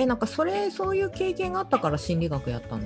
[0.00, 2.82] え、なんかそれ、そういう経験があったから心理学やったの？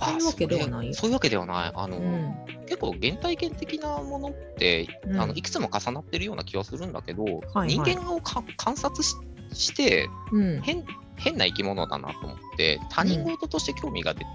[0.00, 1.72] そういうわけではないそういうわけではない。
[1.74, 2.34] あの、うん。
[2.66, 7.24] 結構原体験的なものって、うんあのいくつも重なってるような気はするんだけど、
[7.54, 9.14] はい人間をか観察し
[9.52, 10.60] してうん。
[10.62, 10.84] 変
[11.16, 14.26] 変な生き物だなと思って他人事として興味が出て、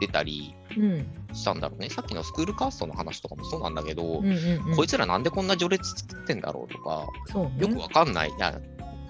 [0.00, 1.06] 出たりうん。
[1.34, 4.76] したんだろうねさっきのスクールカーストの話とかもそうなんだけど、うんうんうん。
[4.76, 7.52] こいつらなんでこんな序列作ってんだろうとかね。
[7.58, 8.30] よくわかんない。
[8.30, 8.58] いや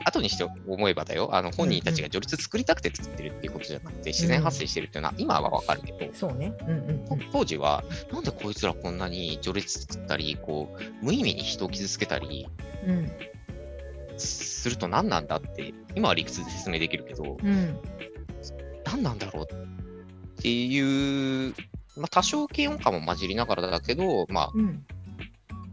[0.06, 6.54] 後にして思えばだよ、あの本人たちが序列作りたくて作ってるっていうことじゃなくて、自然発生してるっていうのは、今はわかるけど、そうね。
[6.60, 7.30] うんうんうん。
[7.32, 7.82] 当時は、
[8.12, 12.46] なんでこいつらこんなに序列作ったり、こう、無意味に人を傷つけたり
[12.86, 13.10] うん。
[14.16, 17.80] すると何なんだって、今は理屈で説明できるけど、うん。
[18.84, 21.52] 何なんだろうっていう、
[21.96, 24.84] まあ、多少嫌悪感も混じりながらだけど、まあ、うん。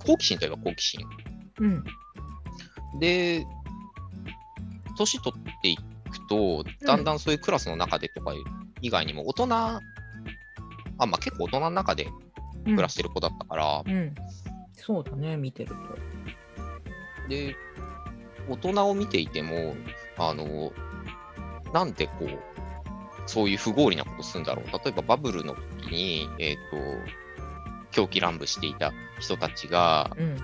[0.06, 1.06] 好奇心といえば好奇心。
[1.60, 1.84] うん。
[3.00, 3.46] で、
[4.98, 8.34] 年取っていくと、だんだんそういうクラスの中でとか
[8.82, 9.82] 以外にも、大人、あ、
[10.98, 12.08] まあ結構大人の中で
[12.66, 14.16] 暮らしてる子だったから、うん。
[14.74, 17.30] そうだね、見てると。
[17.30, 17.56] で、
[18.50, 19.76] 大人を見ていても、
[20.18, 20.74] あの、
[21.74, 22.28] なんでこう、
[23.26, 24.66] そういう不合理なことするんだろう。
[24.66, 26.78] 例えばバブルの時に、えっ、と、
[27.92, 30.38] 狂気乱舞していた人たちが、うん。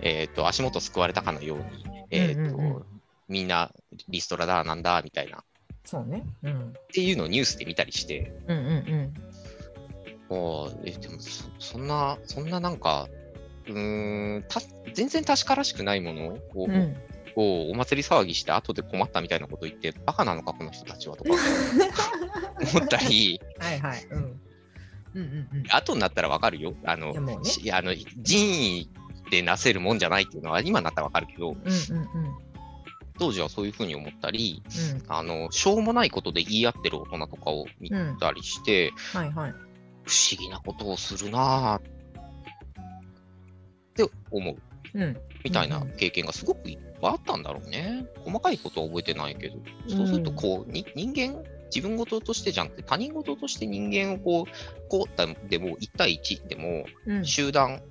[0.00, 2.91] えっ、と、足元救われたかのように、えっ、と、うんうんうん
[3.32, 3.72] みんな
[4.08, 5.40] リストラだ、なんだ、みたいな、っ
[5.84, 6.26] そうね。
[6.42, 6.74] うん。
[6.92, 9.14] ていうのをニュースで見たりして、うんうん
[10.30, 13.08] ああ、え、でもそ、そんな、そんななんか、
[13.66, 14.60] うーん、た
[14.94, 16.96] 全然確からしくないものを、うん。
[17.34, 21.30] お祭り騒ぎして後で困ったみたいなこと言って、バカなのか、この人たちはとか
[22.74, 24.06] 思ったり、はいはい。
[24.10, 24.18] うん。
[24.18, 24.40] うん
[25.14, 25.64] うんうん。
[25.70, 26.74] 後になったらわかるよ。
[26.84, 28.88] あのねしあの人為
[29.30, 32.51] でなせるもんじゃないっていうのは今になったらわかるけど、うんうんうん。
[33.22, 35.02] 当時はそういうふうに思ったり、うん。
[35.06, 37.88] あの、しょうもないことで言い合ってる大人とかを見
[38.18, 39.50] たりして、はいはい。
[39.52, 39.56] 不
[40.32, 41.82] 思議なことをするなぁっ
[43.94, 44.56] て思う
[44.94, 45.16] うん。
[45.44, 48.06] みたいな経験がすごくいっぱいあったんだろうね。
[48.24, 49.56] 細かいことは覚えてないけど、
[49.86, 57.24] そうするとこう、に人間、自分事としてじゃなくて他人事として人間をこう、こうでも1対1でも、うん。
[57.24, 57.82] 集団、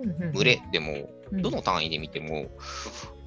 [0.00, 0.92] うん群れでも、
[1.30, 2.48] うんどの単位で見ても、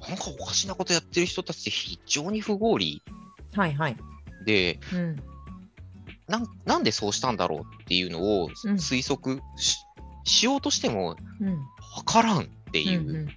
[0.08, 3.02] なんかおかしなことやってる人たちって非常に不合理
[3.54, 3.96] はいはい。
[4.44, 5.16] で、うん。
[6.26, 9.78] なんなんでそうしたんだろうっていうのをうん推測し,、
[10.24, 11.58] しようとしてもうん。
[11.96, 13.28] 分からんっていう。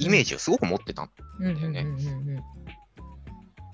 [0.00, 1.08] イメージをすごく持ってた。
[1.40, 2.42] うんうんだよねうんうんうん。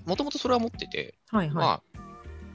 [0.05, 1.81] もともとそれは持ってて、はいはまあ、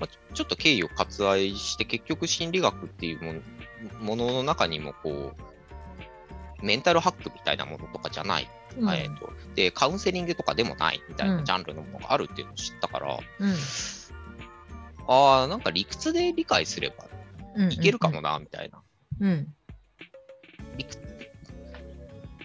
[0.00, 3.42] まあちょっと経緯を割愛して、結局心理学っていう
[4.00, 5.42] ものの中にもこう、
[6.62, 8.48] メンタルハックみたいなものとかじゃない、い。
[8.78, 8.90] うん。
[8.90, 11.36] えーとで、カウンセリングとかでもないみたいうん。
[11.38, 13.54] なジャンルのものがあるっていうのを知ったから、うん。
[15.08, 17.06] ああ、なんか理屈で理解すれば
[17.56, 17.72] うん。
[17.72, 18.82] いけるかもな、みたいな。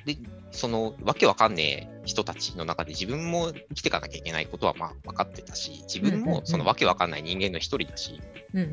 [0.06, 0.18] で、
[0.52, 6.36] その、わけわかんねえ人たちの中で自分も生きていかなきゃいけないことはまあ分かってたし、自分うんうんうん。
[6.36, 8.20] もそのわけわかんない人間の一人だし、
[8.54, 8.64] うんう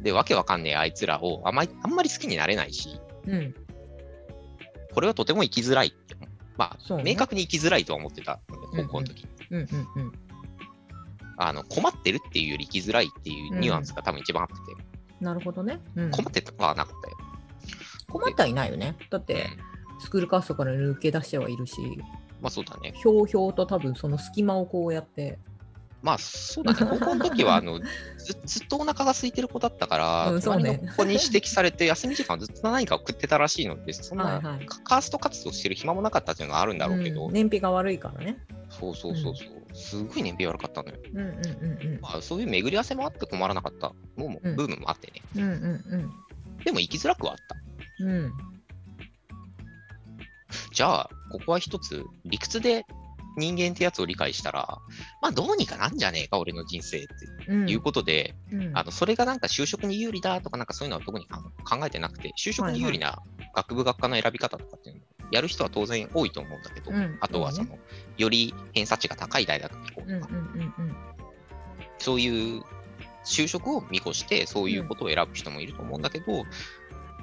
[0.00, 0.02] ん。
[0.02, 3.54] で、わけわかんねえあいつらをあまりあんまり好きになれないし、うん。
[4.96, 5.00] うん。
[5.00, 6.16] これはとても生きづらいって。
[6.56, 9.28] まあ、ね明確に生きづらいとは思ってた高校の時に。
[9.50, 10.12] うんうんうん。
[11.38, 14.60] あの困ってるっていうより生きづらいっていうニュアンスが多分一番あってて、
[15.20, 15.80] なるほどね。
[15.94, 16.10] うん。
[16.10, 17.16] 困ってはなかったよ。
[18.08, 18.96] 困ってはいないよね。
[19.10, 19.46] だって、
[20.00, 21.76] スクールカーストから抜け出してはいるし、
[22.40, 22.92] まあそうだね。
[22.96, 25.38] ひょうひょうと多分その隙間をこうやって、
[26.06, 26.78] まあそうだね。
[26.88, 38.38] 高校の時はあのずずっとお腹が空いてる子だったから、うんそうね隣の子に指摘されて、休み時間ずっと何かを食ってたらしいので、そんな、カカースト活動してる暇もなかったっていうのがあるんだろうけど、うん燃費が悪いからね。
[38.70, 40.98] そうそうそうそう、すごい燃費悪かったのよ。
[41.12, 41.28] うんうんう
[41.96, 45.22] んまあ、そういう巡り合わせもあって困らなかったのも、うんブームもあってね。
[45.34, 45.42] うん。
[45.42, 46.10] うんうん
[46.64, 47.56] でも生きづらくはあった。
[48.04, 48.10] うん。
[48.10, 48.32] うん。
[50.72, 52.84] じゃあ、ここは一つ、理屈で
[53.36, 54.78] 人間ってやつを理解したら、
[55.20, 57.08] まあどうにかなんじゃねえか、俺の人生って
[57.48, 57.68] うん。
[57.68, 58.70] いうことで、うん。
[58.74, 61.42] あのそれがなんか就職に有利だとか、なんかそういうのは特に考
[61.78, 63.18] 考えてなくて、就職に有利な
[63.54, 67.18] 学部学科の選び方とかっていうのをやる人は当然多いと思うんだけど、うん。
[67.20, 67.78] あとはその、
[68.16, 70.96] より偏差値が高い大学に行こうとか、うんうんうんうん。
[71.98, 72.62] そういう
[73.24, 76.44] 就職を見越して、そういうことを選ぶ人もいると思うんだけど、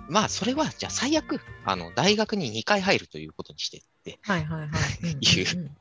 [0.10, 4.70] まあそれはじゃあ最悪、あの大学に2回入るということにしてって、はいはいはい。
[5.04, 5.10] うん。
[5.10, 5.72] いう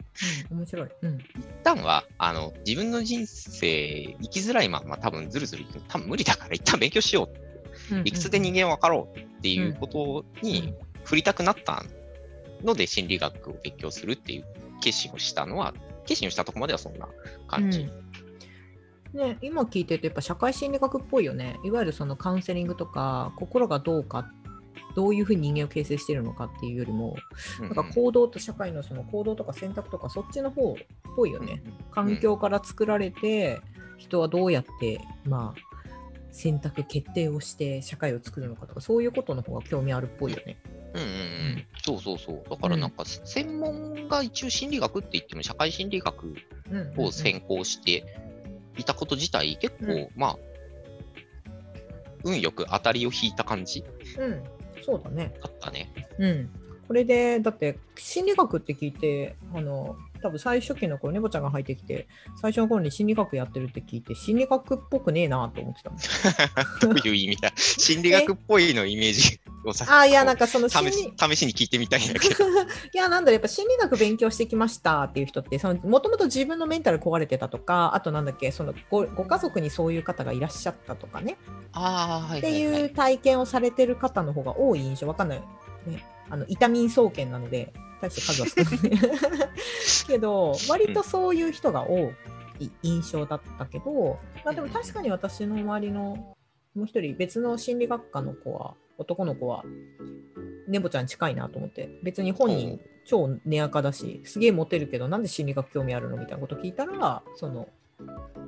[0.50, 0.88] うんうんうん面白い。
[1.03, 1.19] うん。
[1.19, 1.25] 一
[1.62, 7.29] 旦はあの自分の人生生きづらいまま多分ずるずる多分無理だから一旦勉強しよ
[7.91, 10.75] ううん理屈で人間を分かろうっていうことに
[11.05, 11.91] 振りたくなったん
[12.64, 14.44] ので心理学を勉強するっていう
[14.81, 15.75] 決心をしたのは、
[16.06, 17.08] 決心をしたところまではそんな
[17.49, 17.88] 感じ。
[19.12, 21.58] ね、今聞いてるとやっぱ社会心理学っぽいよね。
[21.65, 24.31] いわゆるそのカウンセリングとか心がどうか
[24.94, 27.16] どういうふうに人間を形成しているのかっていうよりも、
[27.60, 30.76] うんなんか行動と社会のその行動とか選択とかそっちの方っ
[31.16, 31.62] ぽいよね。
[31.90, 33.60] 環境から作られて、
[33.96, 35.72] 人はどうやって、まあ、
[36.30, 40.56] 選択決定をして社会を作るのかとかそういうことの方が興味あるっぽいよね。
[40.94, 42.50] うんうんうん、そうそうそう。
[42.50, 46.34] だからなんか、専門が一応心理学って言っても、社会心理学
[46.98, 48.04] を専攻して
[48.76, 50.08] いたこと自体、結構、うん。
[50.16, 50.38] まあ、
[52.24, 53.84] 運よく当たりを引いた感じ。
[54.19, 54.42] うん、
[54.84, 55.34] そうだね。
[55.43, 55.88] だったね。
[56.19, 56.50] うん。
[56.88, 62.06] これで、だって、心理学って聞いて、あの、多分最初期の頃、ネボちゃんが入ってきて、
[62.40, 65.90] 最初の頃に心理学やってるって聞いて、心理学っぽくねえなと思ってた。
[66.87, 67.52] どういう意味だ？
[67.56, 69.40] 心理学っぽいのイメージ
[69.87, 72.44] ああ、いや、なんかその心試理し、試しに聞いてみたいんだけど。
[72.93, 81.38] いや、なんだろう、やっぱ心理学勉強してきましたっていう人って、そのもともと自分のメンタル壊れてたとか、あとなんだっけ、そのごご家族にそういう方がいらっしゃったとかね、
[81.73, 82.82] ああ、はいってはい、はい。
[82.82, 85.38] いう体験をされてる方の方が多い印象、わかんない。
[85.87, 88.99] ね、あの、痛み総研なので、大して数は少ない。
[90.06, 92.12] けど、割とそういう人が多
[92.58, 96.37] い印象だったけど、まあでも確かに私の周りの
[96.75, 99.64] もう一人別の心理学科の子は、男の子は、
[100.69, 107.69] ねぼちゃん近いなと思って、別に本人、超寝やかだし、すげえモテるけど、なんで心理学興味あるのみたいなこと聞いたら、その、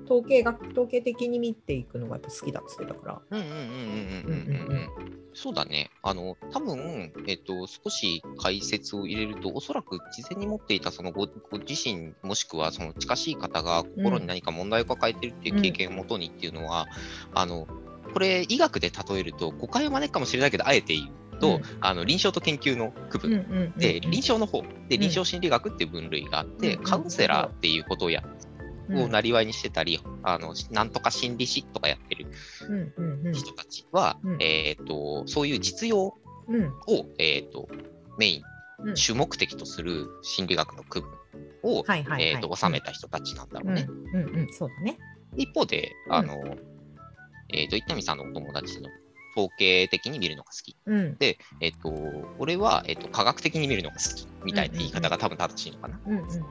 [0.05, 3.23] 統計学統計的に見ていくのがやっぱ好きだっつってたから。
[3.31, 4.89] うんうんうんうんうんうんうん。
[5.33, 5.91] そうだね。
[6.03, 16.87] あの多分えっ、と少し解説を入れるとおそらく事前に持っていたそのごご自身もしくはその近しい方が心に何か問題を抱えてるっていう経験をもとにっていうのは、
[17.33, 17.67] うん、あの
[18.15, 21.63] これ医学で例えると誤解を招くかもしれないけど、あえて言うと、うん。
[21.81, 23.33] あの臨床と研究の区分。
[23.33, 23.73] うんうんうんうん。
[23.77, 25.01] で、臨床の方でん。
[25.01, 28.23] 臨床心理学っていう分類があって、うんカウンセラーっていうことをや
[28.91, 32.27] をなりわいにしてたり、あのなんとか心理師とかやってる
[32.69, 33.33] うんうんうん。
[33.33, 34.43] 人たちは、うん。
[34.43, 36.15] えー、とそういう実用を、
[36.49, 36.73] うん。
[37.19, 37.69] えー、と
[38.19, 38.43] メイン、
[38.91, 38.97] うん。
[38.97, 41.11] 主目的とする心理学の区分
[41.65, 42.23] を、はいはいはい。
[42.23, 43.87] えー、と収めた人たちなんだろうね。
[43.89, 44.99] うんうんうん、そうだね。
[45.37, 46.57] 一方で、あの
[47.49, 48.89] えー、と伊丹さんのお友達の
[49.37, 50.77] 統計的に見るのが好き。
[50.87, 51.93] うんで、えっ、と、
[52.39, 56.01] 俺は、えっ、と、科学的に見るのが好きみたいな言い方が多分正しいのかな。
[56.07, 56.43] うんうんうん。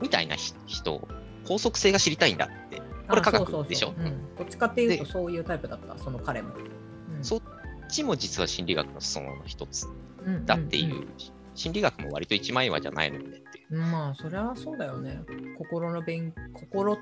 [0.00, 1.06] みたいなひ人、
[1.46, 2.82] 法則性が知りたいんだって。
[3.08, 3.94] これ科学でしょ？
[3.96, 6.54] うんどっちかっていうとでそういうタイプだった、その彼も。
[6.54, 7.40] うんそっ
[7.88, 9.86] ちも実は心理学の裾野の一つ
[10.24, 11.08] うんだっていう、ん
[11.54, 15.20] 心理学も割と一枚岩じゃないのでってまあ、それはそうだよね。
[15.58, 16.98] 心の勉心っ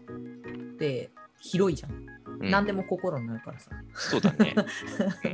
[0.79, 1.11] て
[1.41, 2.07] 広いじゃん。
[2.41, 3.71] うん何でも心になるからさ。
[3.95, 4.55] そうだね。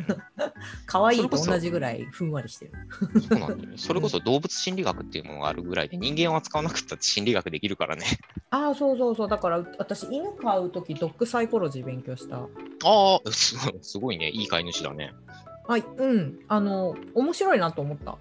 [0.87, 2.73] 可愛いとそれこそ同じぐらいふんわりしてる。
[3.21, 3.77] そうなんだよね。
[3.77, 8.05] それこそ動物心理学っていうものがあるぐらいで、人間を扱わなくったって心理学できるからね。
[8.51, 9.29] ああ、そうそうそう。
[9.29, 12.39] だから私、犬飼うときドッグサイコロジー勉強した。
[12.39, 14.31] ああ、すごいね。
[14.31, 15.13] いい飼い主だね。
[15.69, 16.39] はい、うん。
[16.49, 18.19] あの、面白いなと思った。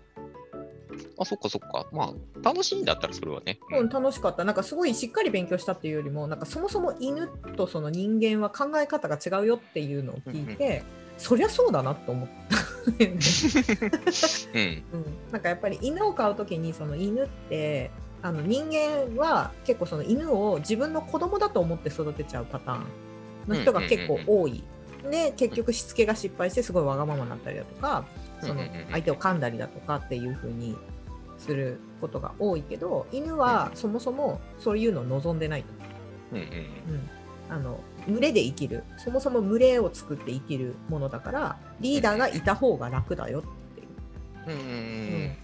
[1.18, 1.88] あ、そっかそっか。
[1.92, 3.59] まあ、楽しいんだったらそれはね。
[3.71, 4.44] うん、楽しかった。
[4.44, 10.83] なんかすごいしっかり勉強したっていうよりも、なんかそもそも犬とその人間は考え方が違うよっていうのを聞いて、
[11.18, 12.57] そりゃそうだなと思った。
[12.87, 13.19] うん。
[14.94, 22.85] うん、なんかやっぱり犬を飼うときにその犬ってあの人間は結構その犬を自分の子供だと思って育てちゃうパターン
[23.47, 24.64] の人が結構多い。
[25.09, 28.06] で結局しつけが失敗してすごいわがままになったりだとか
[28.42, 28.92] そのうんうんうんうん。
[28.92, 30.76] 相手を噛んだりだとかっていう風に
[31.38, 35.68] することが多いけど犬はそもそもそういうのを望んでないと。
[36.33, 36.35] う。
[36.35, 37.09] んうんうん。
[37.47, 38.83] あの群れで生きる。
[38.97, 43.42] そもそも群れを作って生きるものだからリーダーがいた方が楽だよっ
[43.76, 44.57] ていう。
[44.57, 44.81] うんうんうんう
[45.28, 45.35] ん。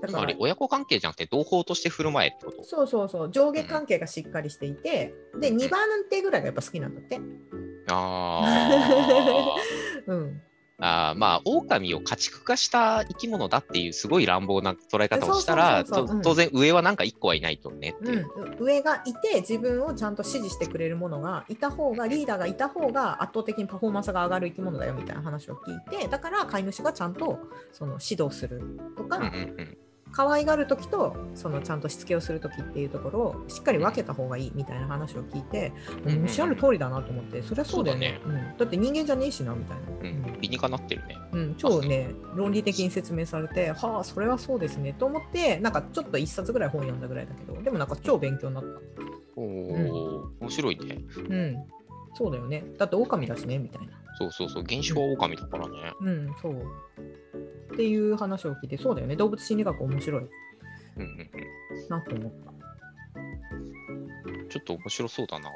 [0.00, 2.64] だから親子関係じゃなくて同胞として振る舞えってこと？
[2.64, 3.30] そうそうそう。
[3.32, 7.20] 上下関係がしっかりしていて、で2番手ぐらいがやっぱ好きなんだって。
[7.90, 9.56] あ
[10.06, 10.48] うん、ー
[10.80, 17.96] あーまあ狼を家畜化した生き物だっていうすごい乱暴な捉え方をしたら当然上はなんか1個はいないとね。
[17.98, 18.62] ってういう。
[18.62, 27.40] ん、上がいて自分をちゃんと支持してくれるものがいた方がリーダーがいた方が圧倒的にパフォーマンスが上がる生き物だよみたいな話を聞いてだから飼い主がちゃんと
[27.72, 28.62] その指導する
[28.96, 29.78] とか、うんうんうん
[30.12, 35.72] 可愛がる時とそのちゃんとしつけをする時っていうところをしっかり分けた方がいいみたいな話を聞いて、
[36.04, 38.20] うんうんおっしゃる通りだなと思ってそりゃそうだよね。
[38.22, 39.84] そううん、だって人間じゃねえしなみたいな。
[40.02, 40.40] うん。
[40.40, 41.16] 理にかなってるね。
[41.32, 48.80] うん、超ね論理的に説明されてはあそれはそうですねと思ってなんかちょっと一冊ぐらい本読んだぐらいだけどでもなんか超勉強になった。
[49.36, 50.98] おお、面白いね。
[51.16, 51.56] うん。
[52.14, 52.64] そうだよね。
[52.76, 53.92] だって狼だしねみたいな。
[54.18, 55.92] そうそうそう、現象は狼だからね。
[56.00, 56.62] うんそう
[57.78, 60.28] っていう話を聞いて、そうだよね、動物心理学面白いうん
[61.02, 62.50] うんうんなと思った。
[64.48, 65.48] ちょっと面白そうだな。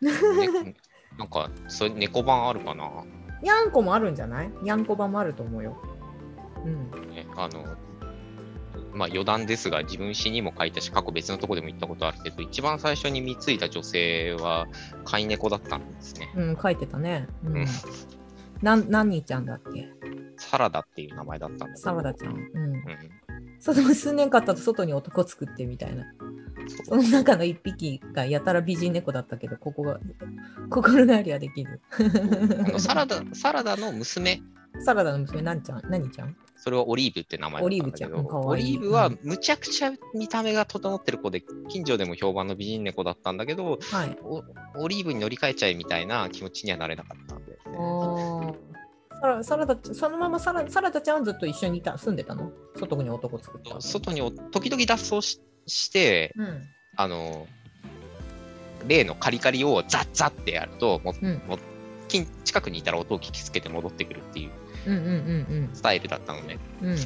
[0.00, 0.74] ね、
[1.18, 2.88] なんか、それ猫版あるかな、
[3.42, 4.50] にゃんこもあるんじゃない？
[4.62, 5.76] にゃんこ版もあると思うよ。
[6.64, 6.90] うん。
[7.10, 7.64] ね、あの、
[8.92, 14.68] まあ余談ですが、自分詩にも書いたし、過去別のとこでも言ったことあるけど、一番最初に貢いだ女性は
[15.04, 16.30] 飼い猫だったんですね。
[16.36, 17.26] うん、書いてたね。
[17.44, 17.66] ううんん。
[18.62, 19.88] なん、何ちゃんだっけ？
[20.36, 21.76] サラダっていう名前だったんだ。
[21.76, 22.32] サラダちゃん。
[22.32, 22.38] うん。
[22.38, 22.84] うん。
[23.60, 26.04] その数年間経ったと外に男作ってみたいな。
[26.84, 30.00] その中の一匹がやたら美人猫だったけど、ここが
[30.70, 31.80] 心変わりはできる。
[32.66, 34.40] あのサラダ、サラダの娘、
[34.80, 35.82] サラダの娘、なんちゃん？
[35.90, 36.36] 何ちゃん？
[36.56, 44.18] それはオリーブって名前だったんだけど、オリーブちゃんいいリーブはむちゃくちゃ見た目が整ってる子で、近所でも評判の美人猫だったんだけど、はい。
[44.22, 44.42] お
[44.76, 48.54] オリーブに乗り換えちゃえみたいな気持ちにはなれなかったんで、あー
[49.20, 52.52] サラサラダそのままサラサラダちゃんはずっと一緒にいた住んでたの？
[52.76, 53.80] 外に男作った。
[53.80, 56.62] 外にお時々脱走しして、うん。
[56.96, 57.46] あの、
[58.86, 61.58] 例のカリカリをザッザッってやると、もうんも
[62.08, 64.50] 近近くにいたら音を聞きつけて戻ってくるっていう
[64.86, 66.58] うんうんうんスタイルだったのね。
[66.82, 66.88] うん。
[66.90, 66.96] うん。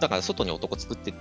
[0.00, 1.12] だから外に男作って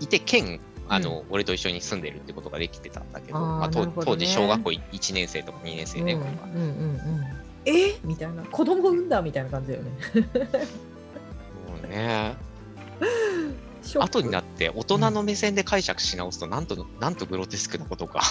[0.00, 6.62] いて、兼、あの、俺と一緒に住んでるってことができてたんだけど、まあ、当時小学校1年生とか2年生で、うんうんうんう
[6.96, 7.41] ん。
[7.64, 7.98] え？
[8.04, 8.42] みたいな。
[8.44, 9.90] 子供産んだみたいな感じだよね。
[11.68, 12.36] もうね、
[13.98, 18.22] 後になって大人の目線で解釈し直すと、なんと、なんとグロテスクなことか。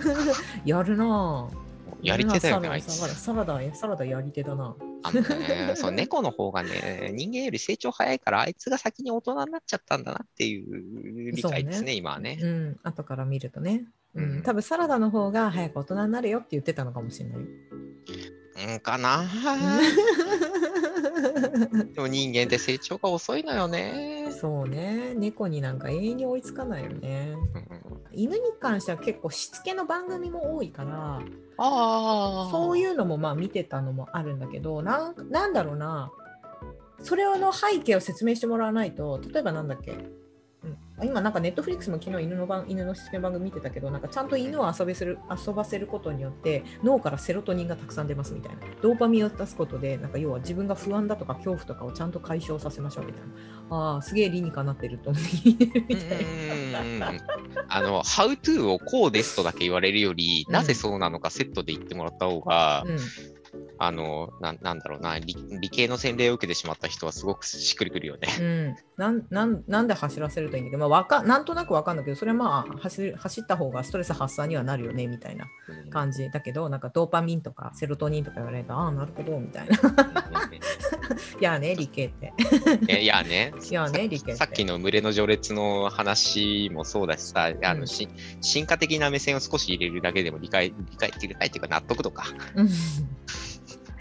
[0.64, 1.64] やるなぁ。
[2.02, 3.74] やり手だよね、あいつサラダ。
[3.74, 4.76] サラダ、やり手だな。
[5.02, 12.38] あのね、その猫の方がね、人間より成長早いから、あいつが先に大人になっちゃったんだなっていう理解ですね、ね今はね。
[12.42, 13.86] うん、後から見るとね。
[14.14, 17.46] ううんん、多分サラダの方が早く大人になるよって言ってたのかもしれないよ。
[18.56, 19.24] うんかな？
[21.94, 24.28] でも人間って成長が遅いのよね。
[24.30, 27.34] そうね、猫になんか永遠に追いつかないよね。
[27.54, 31.20] うん犬に関しては結構しつけの番組も多いから、
[31.58, 32.48] ああ。
[32.50, 36.10] そういうのもまあ見てたのもあるんだけど、なんなんだろうな、
[37.02, 40.12] それの背景を説明してもらわないと、例えばなんだっけ、うん、
[41.02, 48.60] 今なんかネットフリックスも昨日犬の番犬のしつけ番組見てたけど、なんかちゃんと犬を遊べする遊ばせることによって脳からセロトニンがたくさん出ますみたいな。
[48.80, 53.22] ドーパミンを出すことで、なんか要は自分が不安だとか恐怖とかをちゃんと解消させましょうみたい
[53.70, 53.76] な。
[53.76, 55.30] ああ、すげえ理にかなってると思って
[55.88, 57.10] みたいな。
[57.10, 57.20] うん
[57.66, 62.98] あの、How to をこうですとだけ言われるより、うんなぜそうなのかセットで言ってもらった方が、うん
[63.78, 68.28] あのな、なんだろうな理、理系の洗礼を受けてしまった人はすごくしっくりくるよね。
[68.40, 75.90] うん、なんなんなんで走らせるといいんだけど、まあ、わかなんとなくわかんないけどそれはまあ走る走った方がストレス発散にはなるよねみたいなうん。
[75.90, 79.74] 感じだけどなんかドーパミンとかセロトニンとか言われるとああなるほどみたいな。
[81.40, 82.32] いやね理系って。
[82.88, 88.08] えいやね、いやね理系さっきの群れの序列の話もそうだしさ、あのうんし
[88.40, 92.24] 進化的な目線を少し入れるだけでも理解、理解理解っていうか納得度か。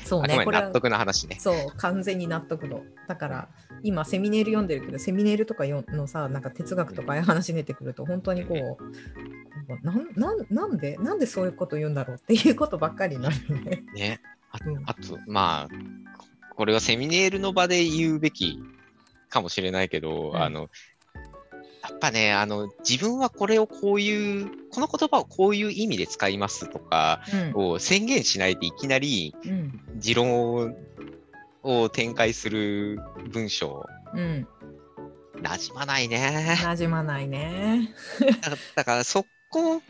[0.03, 1.37] うんそうあくね納得の話ね。
[1.39, 3.49] そう完全に納得度だから
[3.83, 13.83] 今セミネール読んでるけどセミネールとかよのさなんか哲学とかああいう話出てくると本当にこうなんなんなんでなんでそういうこと言うんだろうっていうことばっかりになるよね。
[13.93, 14.21] ね。
[14.51, 16.15] あうんあと、まあ、
[16.55, 18.59] これはセミネールの場で言うべき
[19.29, 20.69] かもしれないけど、うんあの、
[21.83, 27.21] やっぱね、あの、自分はこれをこういう、この言葉をこういう意味で使いますとか、
[27.55, 30.71] うんを宣言しないでいきなりうん持論を
[31.61, 32.99] を展開する
[33.31, 34.47] 文章、うん
[35.41, 36.57] なじまないね。
[36.63, 37.93] なじまないね。
[38.75, 39.81] だからそこ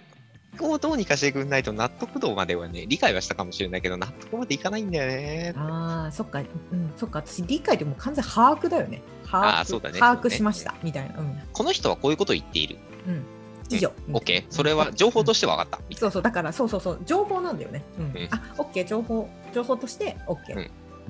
[0.60, 5.54] をどうにかしてくんないと納得度まではね、理解はしたかもしれないけど、納得までいかないんだよね。
[5.56, 9.02] ああ、そっか、うん、そっか、私理解でもう完全把握だよね。
[9.26, 11.20] 把握そうだね把握しました、みたいな。
[11.20, 12.78] うん、この人はこういうことを言っている。
[13.08, 13.26] うん、
[13.70, 13.92] 以上。
[14.12, 14.54] オッケー。
[14.54, 15.80] それは情報として分かった。
[15.98, 17.84] そうそう、だから、そうそうそう、情報なんだよね。
[17.98, 20.58] うん、うんあ、オッケー、情報、情報として、オッケー。
[20.58, 20.66] ううん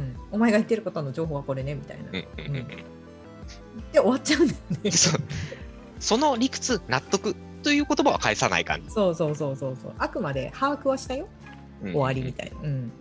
[0.05, 2.05] んお前が言ってることの情報はこれねみたいな。
[2.11, 2.67] うんうんうんうん
[3.91, 4.91] で終わっちゃうんだよね。
[5.99, 8.89] その理屈、納得という言葉は返さない感じ。
[8.91, 9.93] そうそうそうそうそう。
[9.97, 11.27] あくまで把握はしたよ。
[11.81, 12.61] 終わりみたいな。
[12.61, 12.91] うん。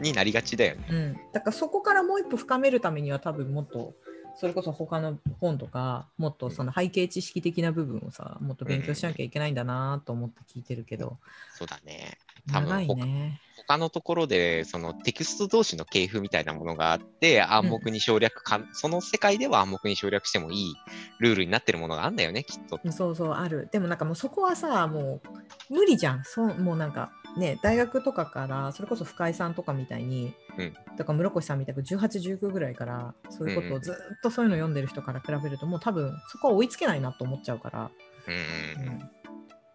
[0.00, 0.86] になりがちだよね。
[0.90, 1.12] うん。
[1.32, 3.94] だからそこからもう一歩深めるためには多分もっと、
[4.38, 11.16] それこそ他の本とか、もっとその背景知識的な部分をさ、もっと勉強しなきゃいけないんだなと思って聞いてるけど、
[11.56, 12.18] そうだね。
[12.52, 13.40] 多分ね。
[13.66, 20.74] 他のところで、そのテキスト同士の系譜みたいなものがあって、暗黙に省略か、その世界では暗黙に省略してもいい
[21.18, 22.80] ルールになってるものがあるんだよね、きっと。
[22.92, 23.68] そうそう、ある。
[23.72, 25.20] でもなんかもうそこはさ、も
[25.70, 26.22] う無理じゃん。
[26.24, 30.47] そうもうなんかね、大学とかから、それこそ深井さんとかみたいに、うん
[30.96, 37.90] だから室越さんみたく18、19ぐらいからそういうことをずっとそういうの読んでる人から比べると、もう多分そこは追いつけないなと思っちゃうから、
[38.26, 39.10] うん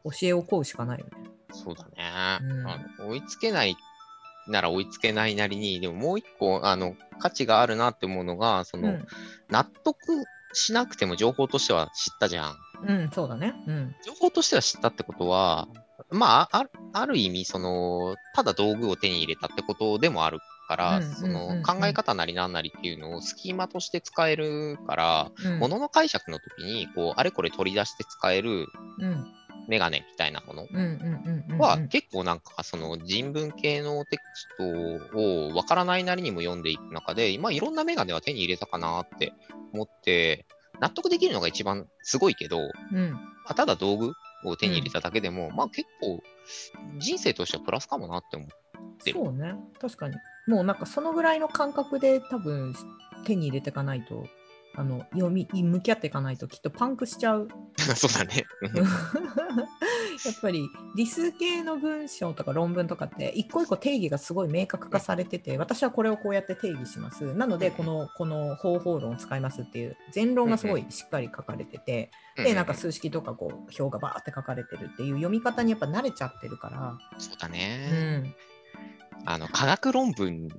[0.06, 1.12] 教えを請うしかないよね。
[1.54, 1.92] そうだね、
[2.42, 3.10] うんあの。
[3.10, 3.78] 追いつけない
[4.48, 9.08] なら追いつけないなりに、でももう一個、あの、価値があるなって思うのが、その、うん、
[9.50, 9.96] 納得
[10.54, 12.56] しなくても情報としては知ったじゃん。
[12.86, 13.54] うん、そうだね。
[13.66, 13.96] うん。
[14.06, 15.68] 情報としては知ったってことは、
[16.10, 20.40] まあ、あある意味、その、ただ道具を手に入れたってことでもある
[20.74, 28.68] から、うんうんうんうんその考え方なりなんなりっていうのをスキーマとして使えるから、うん、物の解釈の時に、こう、あれこれ取り出して使える
[29.00, 29.26] うん、
[29.68, 30.84] メガネみたいなものうん、うん、
[31.48, 31.58] うんうん。
[31.58, 39.34] は、結構なんか、その人文系のテクストをわからないなりにも読んでいく中で、まあ、いろんなメガネは手に入れたかなって
[39.74, 40.46] 思って、
[40.80, 43.14] 納得できるのが一番すごいけど、うん、
[43.46, 44.14] あただ道具
[44.46, 46.22] を手に入れただけでも、まあ結構
[46.98, 48.50] 人生としてはプラスかもなって思う。
[49.06, 49.56] でもそうね。
[49.80, 50.16] 確かに。
[50.48, 52.74] もうなんかそのぐらいの感覚で多分
[53.26, 54.26] 手に入れていかないと、
[54.76, 57.48] あの読み向き合っていかないときっとパンクしちゃう。
[57.96, 58.46] そうだね。
[60.26, 67.34] やっぱり理数系の文章とか論文とかって一個一個定義がすごい明確化されてて私はこれをこうやって定義します。
[67.34, 78.18] なのでこのこの方法論を使いますっていう前論がすごいしっかり書かれててでなんか数式とかこう表がバーって書かれてるっていう読み方にやっぱ慣れちゃってるから、そうだうね。
[78.18, 78.36] ん、
[79.26, 80.50] あの、科学論文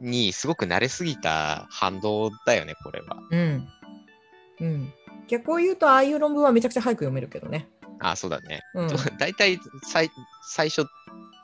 [0.00, 3.16] にすごく慣れすぎた反動だよね、これは。
[3.30, 3.68] うん
[4.60, 4.92] うん、
[5.28, 7.68] 逆を言うとああいう論文はめちゃくちゃ早く読めるけどね。
[8.00, 8.62] あ、そうだね。
[8.74, 8.86] う
[9.18, 10.10] 大体最
[10.48, 10.86] 最初、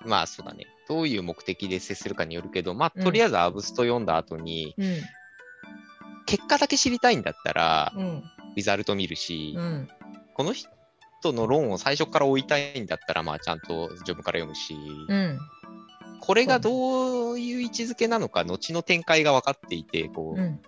[0.06, 0.66] まあそうだね。
[0.88, 5.00] どういう目的で接するかによるけど、まあうんとりあえずアブスト読んだ後に、うん
[6.24, 8.22] 結果だけ知りたいんだったら、うん
[8.54, 9.88] リザルト見るし、うん
[10.34, 10.70] この人
[11.30, 14.74] の論を最初から追いたいんだったら、まあちゃんと序文から読むし、
[15.08, 15.38] うん。
[16.20, 20.60] これがどういう位置づけなのか、後の展開が分かっていて、こう、うん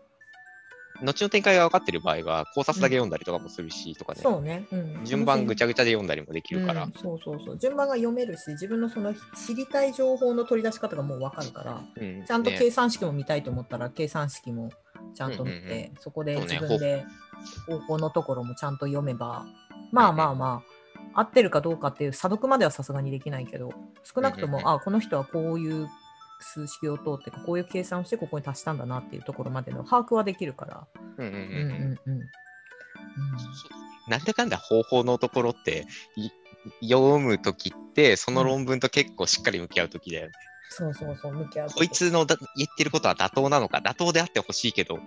[1.02, 7.59] 後の展開が分かってる場合は、考察だけ読んだりとかもするし、とかね、そうね、うん、順番ぐちゃぐちゃで読んだりもできるから、うんそうそうそう。
[7.59, 12.24] 順番が読めるし自分のその知りたい情報の取り出し方がもう分かるからうん。
[12.24, 12.59] ちゃんとね。
[12.59, 14.70] 計算式も見たいと思ったら、計算式も
[15.14, 15.92] ちゃんと見て、うんうんうん。
[16.00, 17.04] そこで自分で
[17.66, 19.46] 方法のところもちゃんと読めば
[19.90, 20.62] まあまあま
[21.14, 24.74] あ合ってるかどうかっていう査読まではさすがにできないけど少なくとも、うんうんうん。
[24.76, 25.88] あこの人はこういう
[26.44, 30.87] 数式を通ってこういう計算をしてここに足したんだなっていうところまでの把握はできるから。
[31.18, 32.20] うんうんうんうん。
[34.09, 36.30] なんだかんだ方法のところって、い
[36.83, 40.33] 読むときって、その論文と結構しっかり向き合うときだよね。
[40.70, 44.98] そうそうそう向き合うとこいつのだ言ってることは妥当なのか、妥当であってほしいけど、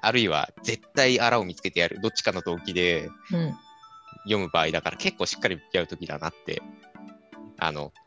[0.00, 3.56] あるいは絶対あらを見つけてやる、どっちかの動機でうん。
[4.26, 6.60] 読む場合だから結構しっかり向き合うときだなって、
[7.58, 8.05] あの、き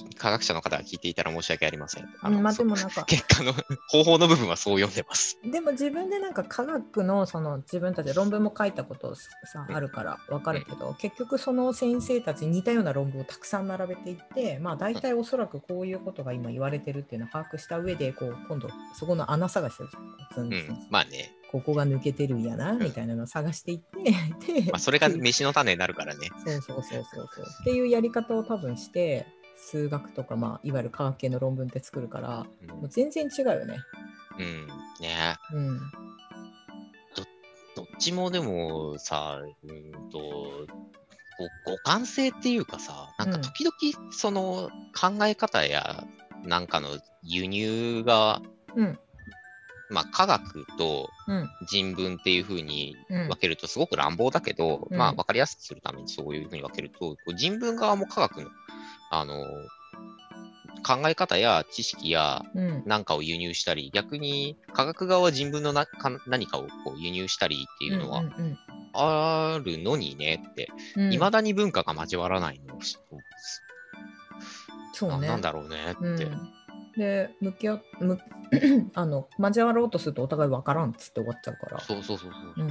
[0.00, 2.08] 科学者の方が聞いていたら申し訳ありません。
[2.22, 3.52] あまあそでもなんか結果の
[3.88, 5.38] 方法の部分はそう読んでます。
[5.44, 19.96] でも自分でなんか科学のその自分たちで論文も書いたことさうんあるから分かるけど、結局その先生たちに似たような論文をたくさん並べていってまあ大体おそらくこういうことが今言われてるっていうのを把握した上でこう今度そこの穴探しをす
[20.36, 26.28] るんうですよん、まあね、ここが抜けてるんやなみたいなのを探していってでまあ、それが飯の種になるからね。
[26.44, 29.26] そうそうそうそうそうっていうやり方を多分して
[29.72, 32.68] 数学とかまあいわゆる科学系の論文って作るからうん。
[32.68, 33.78] もう全然違うよね。
[34.38, 34.66] うん、
[35.00, 35.36] ね。
[35.54, 35.80] うん。
[37.74, 40.66] どっちもでもさ、うんと、
[41.64, 43.42] ご互換性っていうかさ、なんかうん。
[43.42, 46.04] 時々その考え方や
[46.44, 48.42] なんかの輸入が、
[48.76, 48.98] うん。
[49.88, 51.48] まあ科学とうん。
[51.66, 53.28] 人文っていう風にうん。
[53.28, 54.98] 分けるとすごく乱暴だけど、うん。
[54.98, 58.50] まあ分かりやすくするためにそういう風に分けると、人文側も科学の、
[59.12, 59.44] あの、
[60.84, 62.82] 考え方や知識やうん。
[62.86, 68.58] なんかを輸入したり、逆に科学側は人文のなか何かをこう輸入したりっていうのはんん
[68.94, 71.12] あるのにねって、うん。
[71.12, 72.78] いまだに文化が交わらないの
[74.92, 75.20] そうね。
[75.20, 76.24] ななんだろうねって。
[76.24, 76.52] うん、
[76.96, 78.18] で、向き合む
[78.94, 82.64] あの交わろうとするとお互い分からんっつって終わっちゃうから、そうそうそうそう。
[82.64, 82.68] うん、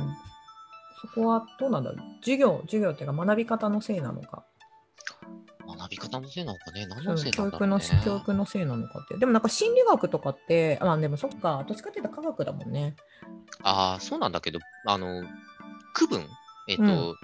[1.02, 2.00] そこはどうなんだろう。
[2.20, 4.44] 授業、授業っていうか学び方のせいなのか、
[5.78, 8.02] 学び方のせいなのかね、何のせいな教育のんだろうね。
[8.06, 9.18] 教育のせいなのかって。
[9.18, 12.96] でもなんか心理学とかって、あでもそっか、どっちかっていうと科学だもんね。
[13.64, 15.24] ああ、そうなんだけど、あの、
[15.94, 16.28] 区分？
[16.68, 17.16] えっ、と、うん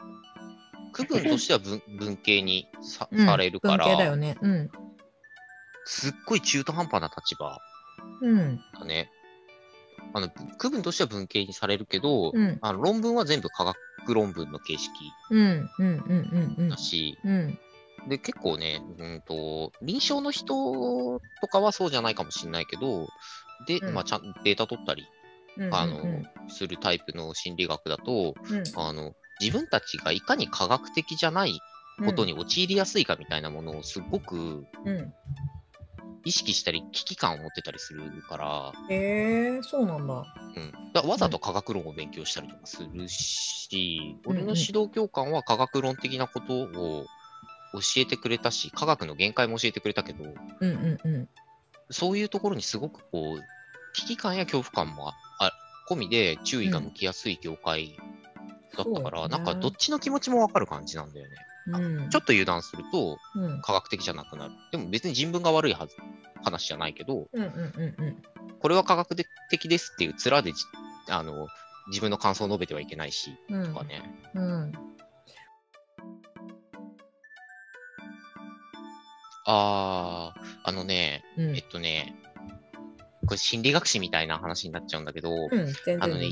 [0.93, 4.36] 区分としては文文系にさ,、うんされるから、文系だよね。
[4.41, 4.71] うん。
[5.86, 7.60] すっごい中途半端な立場
[8.21, 8.60] うん。
[8.79, 9.12] だね。
[10.13, 12.57] あの区分としては文系にされるけど、うん。
[12.62, 13.77] あの論文は全部科学
[14.13, 14.91] 論文の形式
[15.29, 15.69] うん。
[15.77, 15.88] うん。
[15.88, 16.55] うん。
[16.57, 16.69] うん。
[16.69, 17.60] だし、うん。
[18.07, 23.07] で、結構ね、うんと、臨床の人とかはそうじゃないかもしれないけど、
[23.67, 23.93] で、うん。
[23.93, 25.05] まあ、ちゃんデータ取ったり、
[25.57, 26.07] うんあの、うん。
[26.07, 28.63] うんするタイプの心理学だと、うん。
[28.75, 31.59] あの、自分たちがいかに科学的じゃない
[32.05, 35.13] ことに陥りやすいかみたいなものをすごくうん。
[36.23, 40.25] 意識したり、危機感を持ってたりするから、へえそうなんだ。
[40.55, 44.31] うん、だわざと科学論を勉強したりとかするし、うん。
[44.31, 47.05] 俺の指導教官は科学論的なことを
[47.73, 51.30] 教えてくれたし、科学の限界も教えてくれたけど、うんうんうん。
[51.89, 53.43] そういうところにすごくこう、
[53.93, 55.51] 危機感や恐怖感もああ
[55.89, 57.97] 込みで注意が向きやすい業界
[58.77, 61.36] だったから、そうだねなんかどっちの気持ちもわかる感じなんだよね。
[61.69, 64.53] うん、ちょっと油断するとうん科学的じゃなくなる。
[64.71, 65.95] でも別に人文が悪いはず
[66.43, 68.23] 話じゃないけど、うんうんうんうん。
[68.60, 69.15] これは科学
[69.49, 70.63] 的ですっていう面でじ
[71.10, 71.47] あの
[71.89, 74.01] 自分の感想を述べてはいけないし、うんとかね。
[74.34, 74.71] うん。
[79.47, 82.15] あー、あのね、うんえっとね、
[83.25, 86.27] これ心理学史みたいな話になっちゃうんだけど、うん、あのね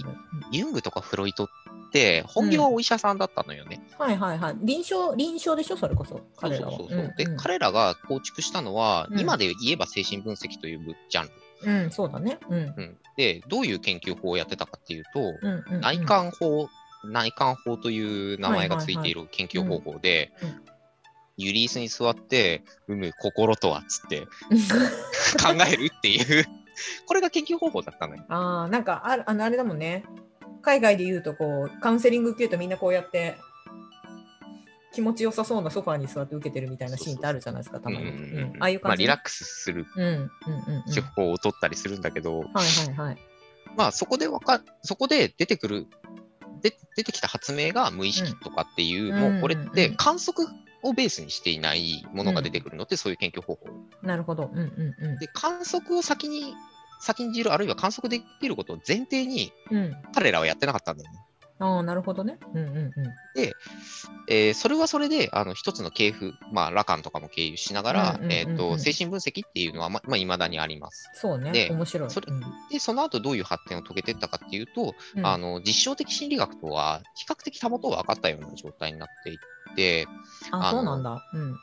[0.52, 1.48] ユングとかフロイトっ
[1.92, 3.82] て本業はお医者さんだったのよね。
[4.00, 4.56] うんはいはいはい。
[4.62, 6.72] 臨床、臨床でしょ、それこそ、彼らは。
[6.72, 7.14] そうそうそう。
[7.18, 11.32] で、うん彼らが構築したのは、うん今で言えば精神分析というジャンル。
[11.72, 12.38] うん、うん、そうだね。
[12.50, 12.58] うん。
[12.58, 16.68] うん、で、どういう研究法をやってたかっていうと、うんうんうん、内観法、
[17.06, 20.34] 内観法という名前がついている研究方法で
[21.38, 24.22] ユリースに座って、生む心とはっつって
[25.42, 26.46] 考えるっていう、
[27.06, 28.24] これが研究方法だったのよ。
[28.30, 30.04] ああ、なんかあるあのあれだもんね。
[30.62, 33.38] 海外で言うとこうカウンセリング受けるとみんなこうやって
[34.96, 38.08] 気持ちよさそうなソファーに座って受けてるみたいなシーンってあるじゃないですか、たまに。
[38.60, 39.04] ああいうまあ、感じ。
[39.04, 39.86] リラックスする。
[40.94, 43.18] 手法を取ったりするんだけど、はいはいはい。
[43.76, 45.88] まあそこでわか、そこで出てくる、
[46.62, 50.48] で出てきた発明が無意識とかっていう、うんもうこれって観測
[50.86, 53.68] をベースにしていないものが出てくるのって、そういう研究方法。
[54.04, 54.52] なるほど。
[54.54, 55.18] うんうんうん。
[55.18, 56.54] で、観測を先に、
[57.02, 61.20] 先んじる、あるいは観測できることを前提に、うん、彼らはやってなかったんだよね。
[61.60, 62.38] ああ、なるほどね。
[62.54, 62.94] うんうんうん。
[63.38, 71.10] えーそれはそれで、あの、一つの系譜、まあ、ラカンとかも経由しながら、えっ、と、精神分析っていうのは、ま、まあ、未だにあります。
[71.14, 71.52] そうね。
[71.52, 72.10] で面白い。
[72.10, 72.42] それうん
[72.72, 80.08] で、その後どういう発展を遂げていったかっていうと、うんあの、実証的心理学とは、比較的たもとが分かったような状態になっていって、
[80.52, 81.24] ああのそうなんだ。
[81.34, 81.56] うん。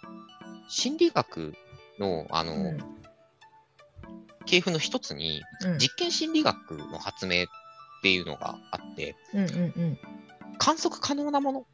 [0.69, 1.55] 心理学
[1.99, 2.79] の、あの、うん
[4.45, 7.47] 系譜の一つに、うん実験心理学の発明っ
[8.03, 9.99] ていうのがあって、うんうんうん。
[10.59, 11.67] 観測可能なもの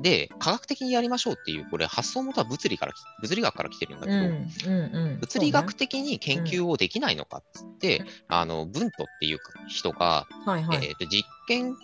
[0.00, 5.20] で科学的にやりましょうっていう、これ発想元は物理からき、物理学から来てるんだけど、うんうんうん。
[5.20, 9.38] 物理学的に研究をできないのかっつって、うんあの、ブントっていう
[9.68, 10.86] 人が、ねはいはい。
[10.86, 11.76] えーと実験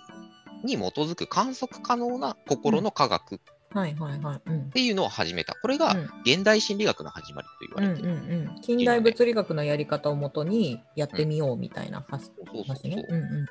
[0.64, 3.38] に基づく観測可能な心の科学っ
[3.72, 4.40] はいはいはい。
[4.46, 4.70] うん。
[4.70, 5.54] ていうのを始めた。
[5.54, 8.38] これがうん現代心理学の始まりと言わうんうんれてる。
[8.38, 8.60] うん。
[8.60, 13.04] 近代物理学のやり方をもとにやってみようみたいな話そうそうそう話ね。
[13.08, 13.46] うんうん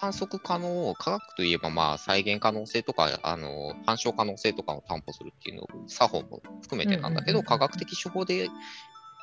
[0.00, 8.48] 観測可能、科学といえば、まあ、再現可能性とか、あの、反証可能性とかを担保するっていうのを、作法も含めてなんだけど、うんうんうんうん科学的手法で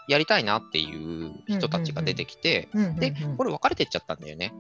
[0.08, 4.54] やりたいなっていう人たちが出てきて、で、これ分かれてっちゃったんだよね。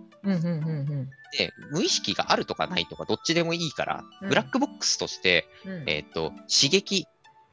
[1.37, 4.29] で、無意識があるとかないとか、どっちでもいいから、うん。
[4.29, 5.89] ブラックボックスとして、うん。
[5.89, 7.05] えっ、と、刺激、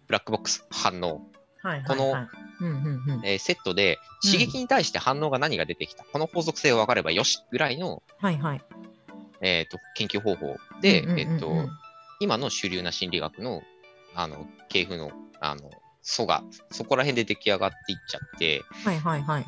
[0.07, 1.20] ブラックボックス、反応、
[1.87, 2.26] この。
[3.24, 8.61] えーセットで、うん刺激に対して反応が何が出てきた、この法則性が分かればよしぐらいの、はいはい。
[9.40, 10.57] えー、と研究方法。
[10.81, 11.68] で、えっ、と、
[12.20, 13.62] 今の主流な心理学の、
[14.14, 15.70] あの、系譜の、あの、
[16.03, 19.47] 素が、そこら辺で出来上がっていっちゃって、はいはいはい。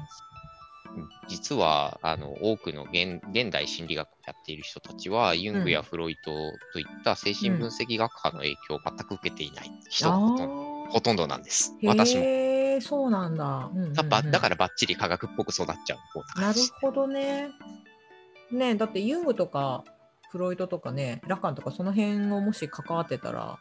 [1.29, 11.75] 実は、あの、多くの現現代心理学をやっている人たちは、ユングやフロイトといった精神分析学派の影響を全く受けていない人がほとんどほとんどなんです。
[11.85, 12.23] 私も。
[12.81, 13.71] そうなんだ。
[13.73, 14.05] うんうんうんだ
[14.40, 17.49] からばっちり科学っぽく育っちゃうなるほどね。
[18.53, 19.85] ねだってユングとか
[20.31, 23.59] フロイトとかね、ラカンとかその辺をもし関わってたら、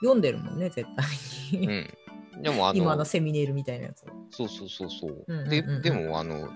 [0.00, 1.68] 読んでるもんね、絶対に。
[1.68, 1.70] う
[2.38, 2.42] ん。
[2.42, 4.04] でも、あの、今のセミネールみたいなやつ。
[4.04, 4.06] を。
[4.30, 5.24] そうそうそうそう。
[5.26, 5.82] うんうんうん。
[5.82, 6.48] で、でも、あの、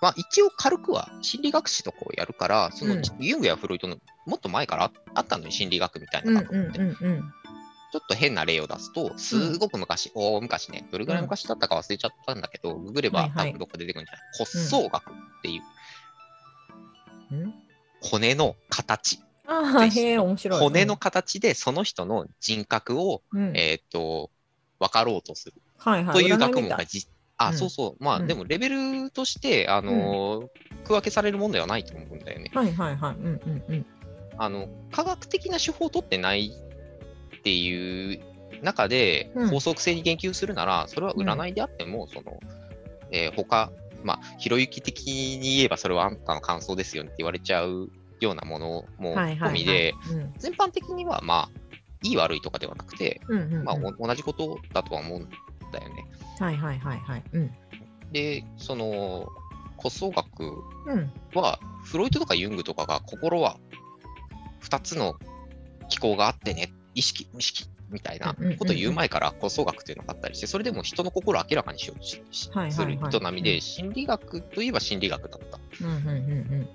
[0.00, 3.02] まあ、一応軽くは心理学史とかをやるから、その、うん。
[3.18, 7.32] ユングやフロイトのもっと前からああったのに心理学みたいうんうなん学問って、うんうん。
[7.90, 13.48] ちょっと変な例を出すと、すごく昔、大昔ね、どれぐらい昔だったか忘れちゃったんだけど、ググればはいはい。
[13.48, 15.62] 多分どっか出てくるんじゃない、骨相学っていう。
[17.32, 17.54] うん。
[18.00, 20.60] 骨の形、ああ、へえ、面白い。
[20.60, 24.30] 骨の形でその人の人格を、うん、えっ、と、
[24.78, 25.54] 分かろうとする。
[25.78, 26.14] はいはい。
[26.14, 27.08] という学問がじ、
[27.38, 27.54] あ、うん。
[27.54, 28.26] そうそう、まあ、うん。
[28.26, 30.48] でもレベルとして、あのー
[30.84, 32.50] 区分けされるものではないと思うんだよね。
[32.54, 33.14] はいはいはい。
[33.16, 33.86] うんうんうん。
[34.38, 36.52] あの、科学的な手法を取ってない
[37.38, 38.20] っていう
[38.62, 39.48] 中でうん。
[39.48, 42.38] 法則性に言及するなら、それは占いであっても、その、
[43.10, 49.14] えー他、まあ、ひろゆき的に言えばそれはあんたの感想ですよねって言われちゃうようなものも。
[49.14, 51.50] 込みで、うん全般的にはまあ、
[52.02, 53.20] いい悪いとかではなくて、
[53.64, 55.28] まあ、お同じことだとは思うん
[55.72, 56.06] だよね。
[56.38, 57.22] はいはいはいはい。
[57.32, 57.50] うん。
[58.12, 59.28] で、その、
[59.76, 60.40] 骨相学
[60.86, 61.12] うん。
[61.34, 63.58] は、フロイトとかユングとかが心は
[64.62, 65.16] 2つの
[65.88, 72.50] 機構があってね、意識、無意識みたいなことを言う前から骨相学っていうのがあったりして、それでも人の心を明らかにしようとす
[72.84, 72.96] る営
[73.32, 76.68] みうんで、心理学といえば心理学だったうんうんうん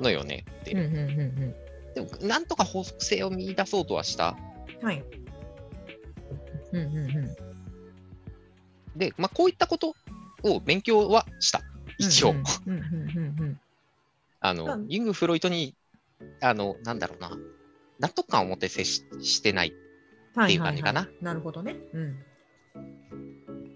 [0.00, 0.72] のよねって。
[0.72, 0.78] うん。
[0.78, 1.54] うんうんうんうん。
[1.94, 4.36] でも、なんとか法則性を見出そうとはした。
[4.82, 5.02] はい。
[6.72, 8.98] うんうんうん。
[8.98, 9.94] で、まあ、こういったこと
[10.42, 11.62] を勉強はした。
[11.98, 12.34] 一応。
[14.40, 15.74] あうのん、ユング・フロイトに、
[16.42, 17.30] あの、なんだろうな、
[18.00, 19.72] 納得感を持って接ししてない。
[20.34, 21.76] はっていう感じかなははなるほどね。
[21.92, 22.18] うん。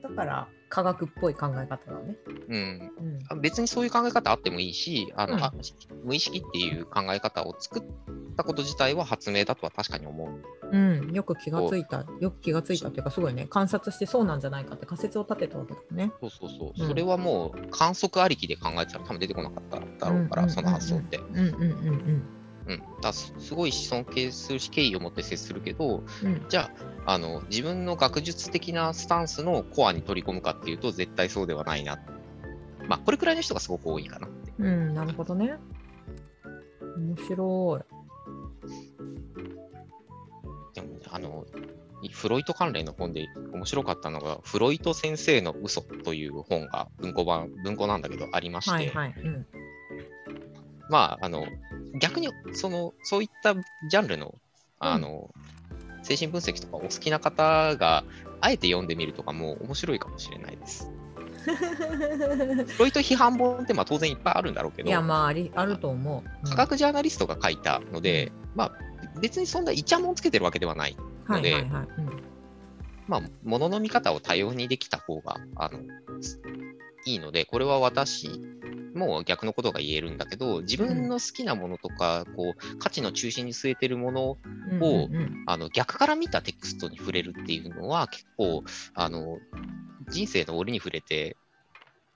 [0.03, 2.17] だから、科学っぽい考え方だね。
[2.49, 2.93] うん。
[3.31, 3.41] うん。
[3.41, 5.53] 別にそういう考え方あってもいいし、あの、うんあ
[6.05, 7.83] 無意識っていう考え方を作っ
[8.37, 10.29] たこと自体は発明だとは確かに思う。
[10.71, 16.13] うん、よく気がついた、よく気がついたっていうか、すごいね、観察してそうなんじゃないかって仮説を立てたわけだね。
[16.21, 16.73] そうそうそう。
[16.79, 21.19] うんそれはもう観測ありきで考えてたら多分出てこなかっただろうから、うんその発想って。
[21.19, 22.38] うんうんうんうん。
[22.77, 26.47] だからすすごい尊敬するし、敬意を持って接するけど、うんうん。
[26.49, 26.71] じゃ
[27.07, 31.99] あ、あの、自分の学術的なスタンスのコアに取り込むかっていうと、絶対そうではないな。
[32.87, 34.53] まあ、これくらいの人がすごく多いかなって。
[34.59, 35.59] うん、なるほどね。
[36.97, 37.85] 面白
[40.75, 41.47] でもね、あの、
[42.13, 48.63] フロイト関連の本で面白かったのが、フロイト先生の嘘という本が文庫版、文庫なんだけどありまい。
[48.63, 49.15] して、はいはい。
[49.25, 49.47] うん。
[50.89, 51.47] まあ、あの、
[51.95, 54.35] 逆に、その、そういったジャンルの、
[54.79, 55.31] あの、
[56.03, 58.05] 精神分析とかお好きな方が、
[58.41, 60.91] あえて読んでみるとかも面白いかもしれないです。
[61.45, 66.31] フロイト批判本ってまあ当然いっぱいあるんだろうけど、いや、まあ、ありあると思う。
[66.45, 68.73] うん科学ジャーナリストが書いたので、まあ
[69.21, 70.97] 別にそんなイチャモンつけてるわけではない。
[71.27, 71.67] はいで
[73.07, 75.81] まあ、ものの見方を多様にできた方が、あの、
[77.09, 78.29] いいので、これは私
[78.95, 84.39] も逆のことが言えるんだけど、自分の好きなものとか、こう、価値の中心に据えてるもの
[84.71, 85.09] うんを
[85.47, 88.63] あの逆から見たテクストに触れるっていうのは結構
[88.95, 89.39] あの
[90.09, 91.37] 人生の折に触れて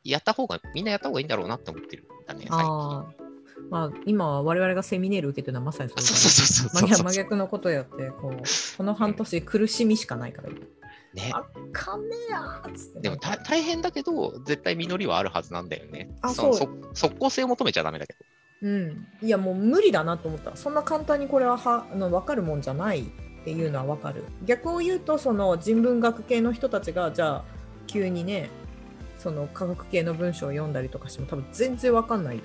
[0.05, 2.59] やった方がみんなやった方がいいんだろうなって思ってるんだね最近。
[2.59, 3.23] ああ。
[3.71, 8.43] まあ、今は我々がセミネール受けてるのはまさにそう真 逆のことやってこう
[8.77, 10.59] この半年苦しみしかないから今
[11.14, 11.31] ね。
[11.35, 13.01] あかんねえやつって。
[13.01, 16.11] でもた大変だけど絶対実りはあるはずなんだよね。
[16.22, 16.55] あそう。
[16.55, 18.18] そ即効性を求めちゃダメだけど。
[18.62, 20.57] うん、いやもう無理だなと思った。
[20.57, 24.25] そんな簡単にこれははあの分かるもんじゃないっていうのは分かる。
[24.44, 27.44] 逆を言うとその人文学系の人たちがじゃあ
[27.87, 28.51] 急にね
[29.18, 32.40] その科学系の文章を読んだりとかしても多分全然分かんない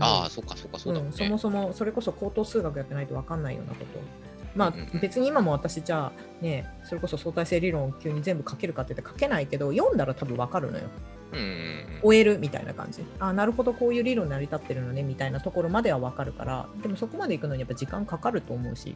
[0.00, 1.12] ああ、そっかそっかそうだもうん。
[1.12, 4.00] そもそもそれこそ高等数学やってないと分かんないようなこと
[4.58, 4.96] まうんうんうん。
[4.96, 10.84] あ別に今も私じゃあねそれこそ相対性理論を急に全部書けるかって言って書けないけど読んだら多分分かるのよ。
[11.32, 12.00] うんうんうん。
[12.02, 13.04] 終えるみたいな感じ。
[13.20, 16.68] あなるほどこういう理論成り立ってるのねみたいなところまでは分かるから。
[16.82, 18.94] でもそこまで行くのにやっぱ時間かかると思うし。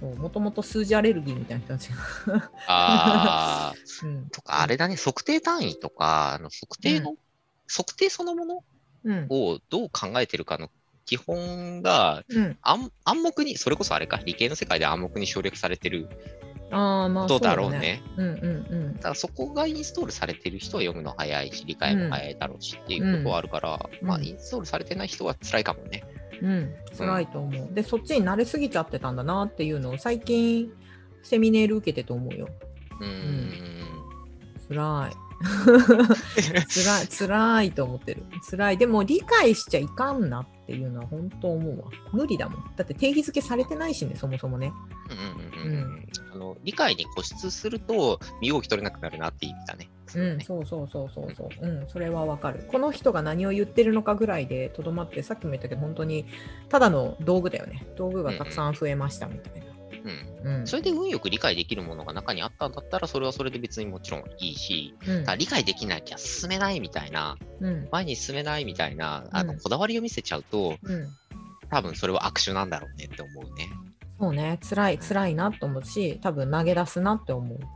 [0.00, 3.74] もともと数字アレルギーみたいな人たちが、ああ、
[4.06, 4.28] うん。
[4.30, 7.16] とかあれだね、測定単位とか、あの測定の、
[7.66, 8.64] 測定そのもの
[9.04, 9.26] うん。
[9.28, 10.70] をどう考えてるかの
[11.08, 16.06] 基本がうん、暗暗黙に、それこそあれか、理系の世界で暗黙に省略されてる
[16.70, 18.02] ああまあことだろうそね。
[18.18, 26.04] うんうんうんだからそこがインストールされてる人は読むの早いし、理解も早いだろうしっていうことはあるから、まあ、うんインストールされてない人は辛いかもね。
[26.42, 27.74] うん、辛いと思う。
[27.74, 30.70] で、そっちに慣れすぎちゃってたんだなっていうのを最近、
[31.22, 32.48] セミネール受けてと思うよ。
[33.00, 33.68] うーん。
[34.68, 35.28] 辛い。
[36.68, 38.24] 辛い、辛いと思ってる。
[38.50, 38.76] 辛い。
[38.76, 41.86] でも理解しちゃいかんなっていうのは本当思うわ。
[42.12, 42.70] 無理だもん。
[42.76, 44.70] だって定義づけされてないしね、そもそもね。
[45.08, 49.88] うんうんうんうんあの理解に固執すると身動き取れなくなるなって意味だね。
[50.14, 51.66] うん、そうそうそうそうそう。
[51.66, 52.66] うん、それはわかる。
[52.70, 56.26] この人が何を言ってるのかぐらいでとどまって、さっきも言ったけど、本当に
[56.68, 57.86] ただの道具だよね。
[57.96, 59.67] 道具がたくさん増えましたみたいな。
[60.42, 60.66] うんうん。
[60.66, 67.88] それで運よく理解できるものが中にあったんだったら、それはそれで別にもちろんいいし、うん理解できなきゃ進めないみたいな、うん。
[67.90, 71.08] 前に進めないみたいな、あのうんこだわりを見せちゃうと、うん。
[71.70, 73.68] 多分それは悪手なんだろうねって思うね。
[74.18, 77.56] そうね、辛い、辛いなと思うし、多分投げ出すなって思う。
[77.56, 77.68] うんうん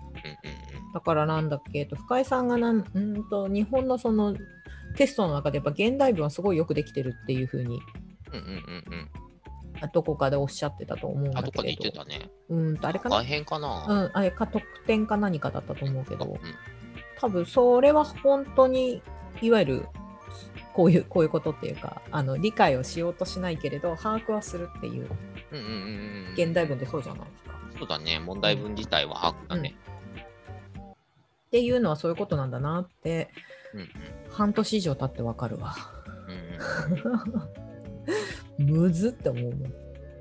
[0.93, 4.37] だからなんだっけ、えっと深井さんがなんうんと日本のその
[4.97, 7.81] テストの中でやっぱ現代文はすごいよくできてるっていうふうに
[9.93, 12.05] どこかでおっしゃってたと思うんあ、だどっかでけれど。
[12.05, 12.31] 言ってたね。
[12.49, 13.17] うんと、あれかな？
[13.17, 13.87] 大変かな？
[13.89, 16.39] うん、あれか特典か何かだったと思うけどうん、
[17.19, 19.03] 多分それは本当に
[19.41, 19.87] いわゆる
[20.73, 25.09] こういうこういうことっていうかあの理解をしようとしないけれど把握はするっていう
[25.51, 25.73] うんうんうん
[26.29, 26.35] うん。
[26.35, 27.51] 現代文ってそうじゃないですか。
[27.79, 28.19] そうだね。
[28.21, 29.75] 問題文自体は把握だね。
[30.79, 33.31] っていうのはそういうことなんだなって
[33.75, 33.89] うんうん。
[34.31, 35.75] 半年以上経ってわかるわ。
[36.29, 37.43] うん
[38.63, 39.53] むずって思うもん。
[39.53, 39.61] うん。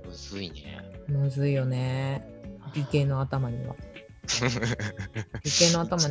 [0.05, 0.79] むずいね。
[1.07, 2.27] むずいよね。
[2.73, 3.75] 理系の頭には。
[5.43, 6.03] 理系の頭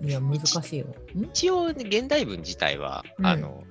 [0.00, 0.86] には難しいよ。
[1.14, 1.24] ん？
[1.24, 3.64] 一応、ね、現代文自体は、うんあの、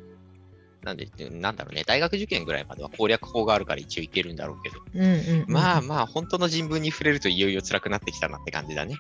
[0.84, 8.96] なんで、なんだろうね、大学受験ぐらいまでは攻略法があるから一応いけるんだろうけど、うんうんうん、まあまあ、本当の人文に触れるといよいよ辛くなってきたなって感じだね。